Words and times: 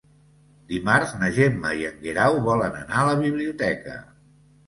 Dimarts 0.69 1.11
na 1.23 1.27
Gemma 1.35 1.73
i 1.81 1.85
en 1.91 1.99
Guerau 2.07 2.39
volen 2.47 2.79
anar 2.79 2.97
a 3.01 3.05
la 3.11 3.15
biblioteca. 3.21 3.99